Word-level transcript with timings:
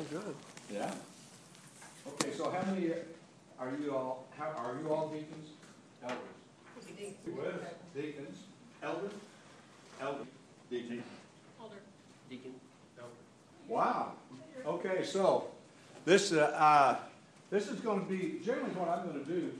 Oh, 0.00 0.04
good. 0.10 0.34
Yeah. 0.72 0.90
Okay, 2.08 2.30
so 2.34 2.50
how 2.50 2.72
many 2.72 2.90
are 3.58 3.70
you 3.82 3.94
all, 3.94 4.26
how, 4.38 4.46
are 4.56 4.78
you 4.80 4.90
all 4.90 5.08
deacons? 5.08 5.48
Elders? 6.02 6.16
Deacons, 7.94 8.38
elders? 8.82 9.12
Elder, 10.00 10.24
deacon. 10.70 11.02
Deacon. 12.30 12.54
Wow. 13.68 14.12
Okay, 14.64 15.04
so 15.04 15.48
this, 16.06 16.32
uh, 16.32 16.44
uh, 16.56 16.96
this 17.50 17.68
is 17.68 17.80
gonna 17.80 18.00
be, 18.04 18.40
generally 18.42 18.70
what 18.70 18.88
I'm 18.88 19.06
gonna 19.06 19.24
do 19.24 19.52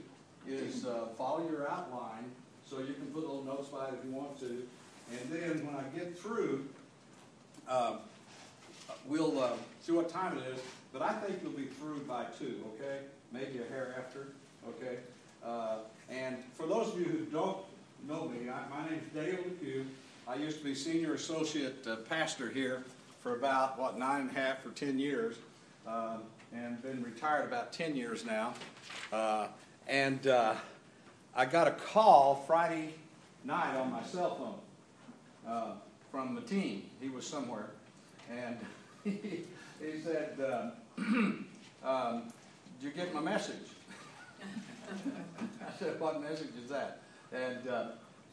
is, 0.47 0.87
uh, 0.87 1.05
follow 1.19 1.47
your 1.47 1.69
outline, 1.69 2.31
so 2.67 2.79
you 2.79 2.95
can 2.95 3.05
put 3.13 3.21
little 3.21 3.43
notes 3.43 3.67
by 3.67 3.89
it 3.89 3.93
if 3.99 4.09
you 4.09 4.11
want 4.15 4.39
to. 4.39 4.67
And 5.11 5.31
then 5.31 5.67
when 5.67 5.75
I 5.75 5.83
get 5.95 6.17
through, 6.17 6.67
um, 7.67 7.99
we'll, 9.07 9.39
uh, 9.41 9.51
see 9.81 9.91
what 9.91 10.09
time 10.09 10.37
it 10.37 10.43
is, 10.53 10.61
but 10.93 11.01
I 11.01 11.13
think 11.13 11.41
we'll 11.43 11.53
be 11.53 11.65
through 11.65 11.99
by 12.01 12.25
two, 12.37 12.63
okay? 12.75 12.99
Maybe 13.31 13.59
a 13.59 13.71
hair 13.71 13.95
after, 13.97 14.27
okay? 14.69 14.97
Uh, 15.43 15.77
and 16.09 16.37
for 16.53 16.67
those 16.67 16.93
of 16.93 16.99
you 16.99 17.05
who 17.05 17.25
don't 17.25 17.57
know 18.07 18.27
me, 18.27 18.49
I, 18.49 18.69
my 18.69 18.89
name's 18.89 19.11
Dale 19.13 19.43
McHugh. 19.43 19.85
I 20.27 20.35
used 20.35 20.59
to 20.59 20.63
be 20.63 20.75
senior 20.75 21.13
associate 21.13 21.85
uh, 21.87 21.97
pastor 22.07 22.49
here 22.49 22.83
for 23.21 23.35
about, 23.35 23.79
what, 23.79 23.97
nine 23.97 24.21
and 24.21 24.29
a 24.29 24.33
half 24.33 24.65
or 24.65 24.69
ten 24.69 24.99
years, 24.99 25.37
um, 25.87 26.21
and 26.53 26.81
been 26.81 27.03
retired 27.03 27.45
about 27.45 27.73
ten 27.73 27.95
years 27.95 28.25
now. 28.25 28.53
Uh, 29.11 29.47
and 29.87 30.27
uh, 30.27 30.53
I 31.35 31.45
got 31.45 31.67
a 31.67 31.71
call 31.71 32.35
Friday 32.47 32.93
night 33.43 33.75
on 33.75 33.91
my 33.91 34.03
cell 34.03 34.35
phone 35.45 35.51
uh, 35.51 35.73
from 36.11 36.41
Tim. 36.45 36.83
He 37.01 37.09
was 37.09 37.25
somewhere, 37.25 37.71
and 38.31 38.57
he, 39.03 40.01
said, 40.03 40.37
uh, 40.39 40.71
um, 41.83 42.23
"Did 42.79 42.87
you 42.87 42.91
get 42.91 43.13
my 43.13 43.21
message?" 43.21 43.55
I 44.41 45.79
said, 45.79 45.99
"What 45.99 46.21
message 46.21 46.51
is 46.63 46.69
that?" 46.69 46.99
And 47.31 47.67
uh, 47.67 47.85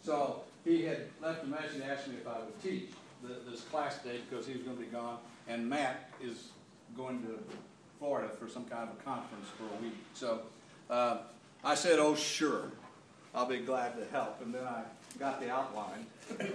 so 0.03 0.43
he 0.65 0.83
had 0.85 1.07
left 1.23 1.45
a 1.45 1.47
message 1.47 1.83
asking 1.83 2.15
me 2.15 2.19
if 2.21 2.27
I 2.27 2.39
would 2.39 2.63
teach 2.63 2.91
the, 3.23 3.51
this 3.51 3.63
class 3.63 3.99
day 4.03 4.21
because 4.29 4.47
he 4.47 4.55
was 4.55 4.63
going 4.63 4.77
to 4.77 4.83
be 4.83 4.91
gone, 4.91 5.19
and 5.47 5.69
Matt 5.69 6.11
is 6.23 6.49
going 6.97 7.23
to 7.23 7.39
Florida 7.99 8.29
for 8.29 8.49
some 8.49 8.65
kind 8.65 8.89
of 8.89 8.91
a 8.99 9.03
conference 9.03 9.47
for 9.57 9.65
a 9.65 9.83
week. 9.83 9.97
So 10.15 10.43
uh, 10.91 11.19
I 11.65 11.75
said, 11.75 11.99
"Oh, 11.99 12.15
sure, 12.15 12.71
I'll 13.35 13.47
be 13.47 13.59
glad 13.59 13.97
to 13.99 14.05
help." 14.11 14.41
And 14.43 14.55
then 14.55 14.65
I 14.65 14.83
got 15.19 15.41
the 15.41 15.51
outline, 15.51 16.07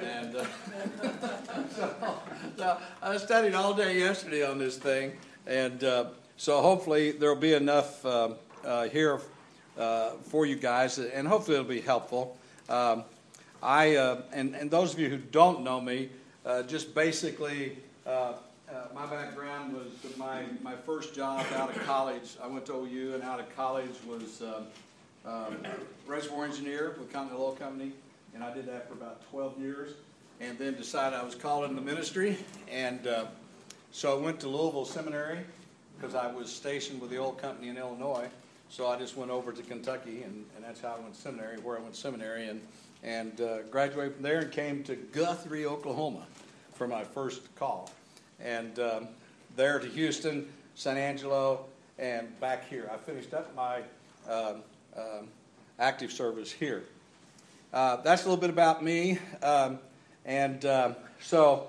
and 0.02 0.36
uh, 0.36 0.46
so, 1.76 2.20
so 2.58 2.78
I 3.02 3.18
studied 3.18 3.54
all 3.54 3.74
day 3.74 4.00
yesterday 4.00 4.46
on 4.46 4.58
this 4.58 4.78
thing, 4.78 5.14
and 5.46 5.84
uh, 5.84 6.06
so 6.38 6.62
hopefully 6.62 7.12
there'll 7.12 7.36
be 7.36 7.54
enough 7.54 8.06
um, 8.06 8.36
uh, 8.64 8.88
here 8.88 9.20
uh, 9.78 10.12
for 10.24 10.46
you 10.46 10.56
guys, 10.56 10.98
and 10.98 11.28
hopefully 11.28 11.58
it'll 11.58 11.68
be 11.68 11.82
helpful. 11.82 12.38
Um, 12.70 13.04
I 13.62 13.96
uh, 13.96 14.22
and 14.32 14.56
and 14.56 14.72
those 14.72 14.94
of 14.94 15.00
you 15.00 15.10
who 15.10 15.18
don't 15.18 15.64
know 15.64 15.82
me, 15.82 16.10
uh, 16.46 16.64
just 16.64 16.96
basically. 16.96 17.78
My 18.96 19.06
background 19.06 19.74
was 19.74 20.18
my, 20.18 20.46
my 20.64 20.76
first 20.76 21.14
job 21.14 21.46
out 21.56 21.76
of 21.76 21.84
college. 21.84 22.38
I 22.42 22.48
went 22.48 22.66
to 22.68 22.74
OU 22.74 23.14
and 23.14 23.24
out 23.24 23.40
of 23.40 23.56
college 23.56 23.92
was 24.08 24.42
um, 25.26 25.58
reservoir 26.08 26.46
engineer 26.46 26.96
with 27.00 27.12
Continental 27.12 27.46
Oil 27.46 27.54
Company, 27.54 27.92
and 28.34 28.44
I 28.44 28.54
did 28.54 28.66
that 28.68 28.88
for 28.88 28.94
about 28.94 29.30
12 29.30 29.60
years. 29.60 29.94
And 30.42 30.58
then 30.58 30.76
decided 30.76 31.18
I 31.18 31.24
was 31.24 31.36
called 31.36 31.70
in 31.70 31.76
the 31.76 31.82
ministry, 31.82 32.38
and 32.70 33.08
uh, 33.08 33.26
so 33.92 34.18
I 34.18 34.22
went 34.22 34.40
to 34.42 34.50
Louisville 34.50 34.84
Seminary 34.84 35.40
because 35.96 36.16
I 36.16 36.28
was 36.28 36.52
stationed 36.52 37.00
with 37.00 37.12
the 37.12 37.20
oil 37.20 37.32
company 37.32 37.70
in 37.70 37.78
Illinois. 37.78 38.28
So 38.68 38.88
I 38.88 38.98
just 38.98 39.16
went 39.16 39.30
over 39.30 39.52
to 39.52 39.62
Kentucky, 39.62 40.24
and, 40.24 40.46
and 40.56 40.66
that's 40.66 40.82
how 40.82 40.96
I 40.98 41.00
went 41.00 41.16
seminary, 41.16 41.60
where 41.60 41.78
I 41.78 41.82
went 41.82 41.96
seminary, 41.96 42.48
and 42.48 42.62
and 43.04 43.40
uh, 43.42 43.64
graduated 43.64 44.16
from 44.16 44.24
there 44.24 44.40
and 44.40 44.52
came 44.52 44.84
to 44.86 44.96
Guthrie, 44.96 45.66
Oklahoma, 45.66 46.26
for 46.74 46.88
my 46.88 47.04
first 47.04 47.54
call, 47.56 47.92
and 48.40 48.80
um, 48.80 49.08
there 49.56 49.78
to 49.78 49.88
Houston, 49.88 50.48
San 50.76 50.98
Angelo, 50.98 51.66
and 52.00 52.40
back 52.40 52.68
here. 52.70 52.90
I 52.92 52.98
finished 52.98 53.34
up 53.34 53.54
my 53.56 53.82
um, 54.30 54.64
active 55.84 56.14
service 56.14 56.50
here. 56.50 56.86
Uh, 57.74 57.98
that's 57.98 58.22
a 58.24 58.26
little 58.30 58.40
bit 58.40 58.50
about 58.50 58.82
me. 58.82 59.20
Um, 59.42 59.80
and 60.24 60.64
uh, 60.64 60.94
so 61.22 61.68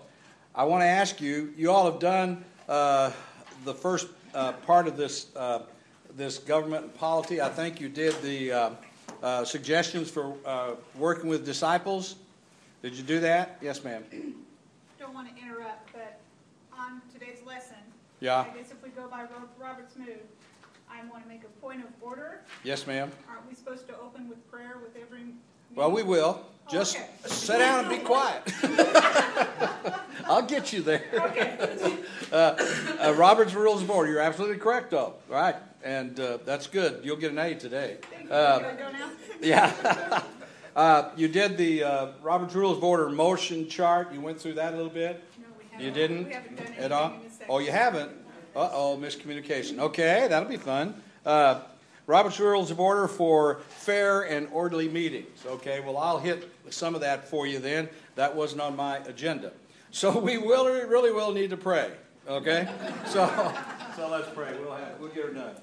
I 0.54 0.62
want 0.64 0.82
to 0.82 0.86
ask 0.86 1.20
you 1.20 1.52
you 1.56 1.72
all 1.72 1.90
have 1.90 1.98
done 1.98 2.44
uh, 2.68 3.10
the 3.64 3.74
first 3.74 4.06
uh, 4.32 4.52
part 4.52 4.86
of 4.86 4.96
this, 4.96 5.34
uh, 5.34 5.62
this 6.16 6.38
government 6.38 6.84
and 6.84 6.94
polity. 6.94 7.40
I 7.40 7.48
think 7.48 7.80
you 7.80 7.88
did 7.88 8.14
the 8.22 8.52
uh, 8.52 8.70
uh, 9.20 9.44
suggestions 9.44 10.10
for 10.12 10.34
uh, 10.46 10.74
working 10.96 11.28
with 11.28 11.44
disciples. 11.44 12.14
Did 12.82 12.94
you 12.94 13.02
do 13.02 13.18
that? 13.18 13.58
Yes, 13.60 13.82
ma'am. 13.82 14.04
Don't 15.00 15.12
want 15.12 15.34
to 15.34 15.42
interrupt, 15.42 15.92
but 15.92 16.20
on 16.72 17.02
today's 17.12 17.42
lesson, 17.44 17.78
Yeah. 18.20 18.42
I 18.48 18.56
guess 18.56 18.70
if 18.70 18.80
we 18.80 18.90
go 18.90 19.08
by 19.08 19.24
Robert's 19.58 19.96
move, 19.96 20.08
I 20.08 20.43
want 21.14 21.22
to 21.24 21.28
make 21.32 21.44
a 21.44 21.60
point 21.60 21.80
of 21.80 21.86
order. 22.02 22.40
Yes, 22.64 22.88
ma'am. 22.88 23.08
Aren't 23.30 23.48
we 23.48 23.54
supposed 23.54 23.86
to 23.86 23.96
open 24.00 24.28
with 24.28 24.50
prayer 24.50 24.78
with 24.82 25.00
every? 25.00 25.26
Well, 25.72 25.92
we 25.92 26.02
will. 26.02 26.44
Just 26.68 26.96
Okay. 26.96 27.06
sit 27.26 27.58
down 27.58 27.84
and 27.84 27.88
be 27.88 27.98
quiet. 28.04 28.42
I'll 30.26 30.42
get 30.42 30.72
you 30.72 30.82
there. 30.82 31.04
Okay. 31.14 31.98
Uh, 32.32 32.56
uh, 33.00 33.14
Robert's 33.16 33.54
Rules 33.54 33.80
of 33.82 33.88
Order. 33.88 34.10
You're 34.10 34.20
absolutely 34.20 34.56
correct, 34.56 34.90
though. 34.90 35.14
Right, 35.28 35.54
and 35.84 36.18
uh, 36.18 36.38
that's 36.44 36.66
good. 36.66 37.02
You'll 37.04 37.14
get 37.18 37.30
an 37.30 37.38
A 37.38 37.54
today. 37.54 37.98
Thank 38.10 38.24
you. 38.24 38.30
Uh, 38.34 38.58
Can 38.58 38.66
I 38.66 38.74
go 38.74 38.90
now? 38.90 39.10
Yeah. 39.40 40.22
uh, 40.74 41.10
you 41.16 41.28
did 41.28 41.56
the 41.56 41.84
uh, 41.84 42.06
Robert's 42.22 42.56
Rules 42.56 42.78
of 42.78 42.82
Order 42.82 43.08
motion 43.08 43.68
chart. 43.68 44.12
You 44.12 44.20
went 44.20 44.40
through 44.40 44.54
that 44.54 44.72
a 44.74 44.76
little 44.76 44.90
bit. 44.90 45.22
No, 45.38 45.44
we 45.56 45.64
haven't. 45.70 45.86
You 45.86 45.92
didn't 45.92 46.24
We 46.26 46.32
haven't 46.32 46.56
done 46.56 46.72
at 46.76 46.90
all. 46.90 47.10
in. 47.12 47.20
Oh, 47.48 47.58
you 47.60 47.70
haven't. 47.70 48.10
Uh 48.54 48.70
oh, 48.72 48.98
miscommunication. 49.00 49.78
Okay, 49.78 50.26
that'll 50.28 50.48
be 50.48 50.56
fun. 50.56 50.94
Uh, 51.26 51.60
Robert's 52.06 52.38
Rules 52.38 52.70
of 52.70 52.78
Order 52.78 53.08
for 53.08 53.60
fair 53.68 54.22
and 54.22 54.48
orderly 54.52 54.88
meetings. 54.88 55.44
Okay, 55.46 55.80
well, 55.80 55.96
I'll 55.96 56.18
hit 56.18 56.48
some 56.70 56.94
of 56.94 57.00
that 57.00 57.28
for 57.28 57.46
you 57.46 57.58
then. 57.58 57.88
That 58.14 58.36
wasn't 58.36 58.60
on 58.60 58.76
my 58.76 58.98
agenda. 58.98 59.52
So 59.90 60.18
we 60.18 60.38
will 60.38 60.66
really 60.66 61.12
will 61.12 61.32
need 61.32 61.50
to 61.50 61.56
pray. 61.56 61.90
Okay, 62.28 62.68
so 63.06 63.54
so 63.96 64.08
let's 64.08 64.28
pray. 64.34 64.52
We'll 64.60 64.74
have 64.74 65.00
we'll 65.00 65.10
get 65.10 65.24
her 65.24 65.32
done. 65.32 65.54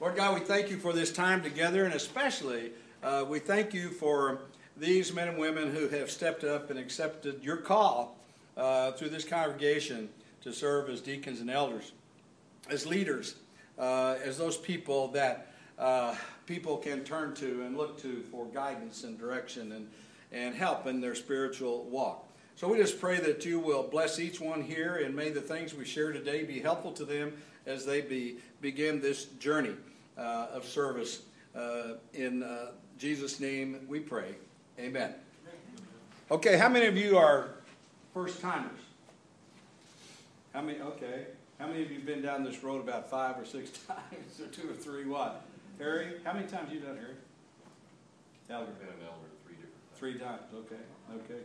Lord 0.00 0.16
God, 0.16 0.34
we 0.34 0.40
thank 0.40 0.70
you 0.70 0.76
for 0.76 0.92
this 0.92 1.12
time 1.12 1.42
together, 1.42 1.84
and 1.84 1.94
especially 1.94 2.72
uh, 3.02 3.24
we 3.26 3.38
thank 3.38 3.72
you 3.72 3.90
for 3.90 4.40
these 4.76 5.14
men 5.14 5.28
and 5.28 5.38
women 5.38 5.74
who 5.74 5.88
have 5.88 6.10
stepped 6.10 6.44
up 6.44 6.70
and 6.70 6.78
accepted 6.78 7.42
your 7.42 7.56
call 7.56 8.18
uh, 8.56 8.92
through 8.92 9.10
this 9.10 9.24
congregation 9.24 10.08
to 10.42 10.52
serve 10.52 10.90
as 10.90 11.00
deacons 11.00 11.40
and 11.40 11.50
elders, 11.50 11.92
as 12.70 12.86
leaders, 12.86 13.36
uh, 13.78 14.16
as 14.22 14.38
those 14.38 14.56
people 14.56 15.08
that 15.08 15.52
uh, 15.78 16.14
people 16.46 16.76
can 16.76 17.04
turn 17.04 17.34
to 17.34 17.62
and 17.62 17.76
look 17.76 18.00
to 18.02 18.22
for 18.30 18.46
guidance 18.46 19.04
and 19.04 19.18
direction 19.18 19.72
and, 19.72 19.88
and 20.32 20.54
help 20.54 20.86
in 20.86 21.00
their 21.00 21.14
spiritual 21.14 21.84
walk. 21.84 22.28
So 22.56 22.68
we 22.68 22.78
just 22.78 23.00
pray 23.00 23.18
that 23.18 23.44
you 23.44 23.58
will 23.58 23.82
bless 23.82 24.20
each 24.20 24.40
one 24.40 24.62
here 24.62 24.96
and 24.96 25.14
may 25.14 25.30
the 25.30 25.40
things 25.40 25.74
we 25.74 25.84
share 25.84 26.12
today 26.12 26.44
be 26.44 26.60
helpful 26.60 26.92
to 26.92 27.04
them 27.04 27.32
as 27.66 27.84
they 27.84 28.00
be, 28.00 28.36
begin 28.60 29.00
this 29.00 29.24
journey 29.24 29.74
uh, 30.16 30.46
of 30.52 30.64
service. 30.64 31.22
Uh, 31.54 31.94
in 32.12 32.42
uh, 32.42 32.72
Jesus' 32.98 33.40
name 33.40 33.80
we 33.88 34.00
pray. 34.00 34.36
Amen. 34.78 35.14
Okay, 36.30 36.56
how 36.56 36.68
many 36.68 36.86
of 36.86 36.96
you 36.96 37.18
are 37.18 37.48
first 38.12 38.40
timers? 38.40 38.80
How 40.52 40.62
many? 40.62 40.80
Okay. 40.80 41.26
How 41.58 41.66
many 41.66 41.82
of 41.82 41.90
you 41.90 41.98
have 41.98 42.06
been 42.06 42.22
down 42.22 42.44
this 42.44 42.62
road 42.62 42.80
about 42.82 43.08
five 43.08 43.38
or 43.38 43.44
six 43.44 43.70
times, 43.86 44.40
or 44.40 44.46
two 44.46 44.68
or 44.70 44.74
three? 44.74 45.06
What? 45.06 45.44
Harry? 45.78 46.14
How 46.24 46.32
many 46.32 46.46
times 46.46 46.68
have 46.68 46.74
you 46.74 46.80
done, 46.80 46.96
Harry? 46.96 47.14
Elder. 48.50 48.72
Been 48.72 48.88
an 48.88 48.94
elder 49.04 49.28
three 49.44 49.54
different 49.54 49.74
times. 49.90 49.98
Three 49.98 50.18
times. 50.18 50.42
Okay. 50.54 50.82
Okay. 51.14 51.40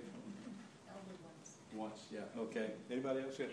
Elder 0.90 1.16
Once. 1.24 1.52
Once, 1.74 2.00
Yeah. 2.12 2.42
Okay. 2.42 2.72
Anybody 2.92 3.22
else? 3.22 3.40
Yeah. 3.40 3.46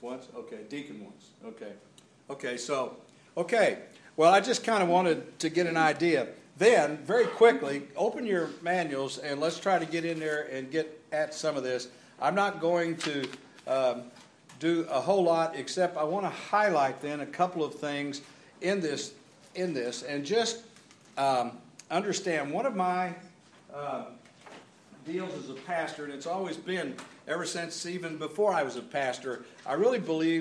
Once. 0.00 0.28
Okay. 0.36 0.60
Deacon 0.68 1.04
once. 1.04 1.30
Okay. 1.44 1.72
Okay. 2.30 2.56
So. 2.56 2.96
Okay. 3.36 3.78
Well, 4.16 4.32
I 4.32 4.40
just 4.40 4.64
kind 4.64 4.82
of 4.82 4.88
wanted 4.88 5.38
to 5.40 5.48
get 5.48 5.66
an 5.66 5.76
idea. 5.76 6.28
Then, 6.56 6.98
very 6.98 7.26
quickly, 7.26 7.82
open 7.96 8.26
your 8.26 8.50
manuals 8.62 9.18
and 9.18 9.40
let's 9.40 9.60
try 9.60 9.78
to 9.78 9.86
get 9.86 10.04
in 10.04 10.18
there 10.18 10.48
and 10.50 10.70
get 10.70 11.00
at 11.12 11.32
some 11.32 11.56
of 11.56 11.62
this. 11.62 11.86
I'm 12.20 12.34
not 12.34 12.60
going 12.60 12.96
to 12.96 13.28
um, 13.68 14.02
do 14.58 14.86
a 14.90 15.00
whole 15.00 15.22
lot 15.22 15.54
except 15.56 15.96
I 15.96 16.04
want 16.04 16.24
to 16.24 16.30
highlight 16.30 17.00
then 17.00 17.20
a 17.20 17.26
couple 17.26 17.64
of 17.64 17.74
things 17.74 18.20
in 18.60 18.80
this 18.80 19.12
in 19.54 19.72
this 19.72 20.02
and 20.02 20.24
just 20.24 20.62
um, 21.16 21.52
understand 21.90 22.52
one 22.52 22.66
of 22.66 22.76
my 22.76 23.14
uh, 23.74 24.04
deals 25.06 25.32
as 25.34 25.50
a 25.50 25.54
pastor, 25.54 26.04
and 26.04 26.12
it's 26.12 26.26
always 26.26 26.56
been 26.56 26.94
ever 27.26 27.44
since 27.44 27.86
even 27.86 28.18
before 28.18 28.52
I 28.52 28.62
was 28.62 28.76
a 28.76 28.82
pastor. 28.82 29.44
I 29.66 29.72
really 29.72 29.98
believe 29.98 30.36